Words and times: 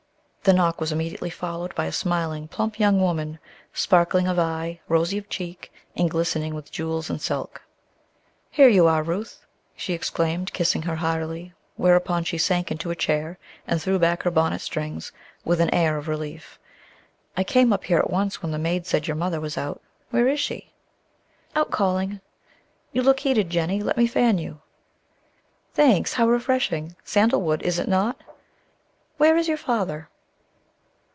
The 0.43 0.53
knock 0.53 0.81
was 0.81 0.91
immediately 0.91 1.29
followed 1.29 1.75
by 1.75 1.85
a 1.85 1.91
smiling, 1.91 2.47
plump 2.47 2.79
young 2.79 2.99
woman, 2.99 3.37
sparkling 3.73 4.27
of 4.27 4.39
eye, 4.39 4.79
rosy 4.87 5.19
of 5.19 5.29
cheek, 5.29 5.71
and 5.95 6.09
glistening 6.09 6.55
with 6.55 6.71
jewels 6.71 7.11
and 7.11 7.21
silk. 7.21 7.61
"Here 8.49 8.67
you 8.67 8.87
are, 8.87 9.03
Ruth," 9.03 9.45
she 9.75 9.93
exclaimed, 9.93 10.51
kissing 10.51 10.81
her 10.81 10.95
heartily; 10.95 11.53
whereupon 11.75 12.23
she 12.23 12.39
sank 12.39 12.71
into 12.71 12.89
a 12.89 12.95
chair, 12.95 13.37
and 13.67 13.79
threw 13.79 13.99
back 13.99 14.23
her 14.23 14.31
bonnet 14.31 14.61
strings 14.61 15.11
with 15.45 15.61
an 15.61 15.69
air 15.71 15.95
of 15.97 16.07
relief. 16.07 16.57
"I 17.37 17.43
came 17.43 17.71
up 17.71 17.83
here 17.83 17.99
at 17.99 18.09
once 18.09 18.41
when 18.41 18.51
the 18.51 18.57
maid 18.57 18.87
said 18.87 19.05
your 19.05 19.17
mother 19.17 19.39
was 19.39 19.59
out. 19.59 19.79
Where 20.09 20.27
is 20.27 20.39
she?" 20.39 20.71
"Out 21.55 21.69
calling. 21.69 22.19
You 22.91 23.03
look 23.03 23.19
heated, 23.19 23.51
Jennie; 23.51 23.83
let 23.83 23.95
me 23.95 24.07
fan 24.07 24.39
you." 24.39 24.59
"Thanks. 25.75 26.13
How 26.13 26.27
refreshing! 26.27 26.95
Sandal 27.03 27.43
wood, 27.43 27.61
is 27.61 27.77
it 27.77 27.87
not? 27.87 28.19
Where 29.17 29.37
is 29.37 29.47
your 29.47 29.57
father?" 29.57 30.07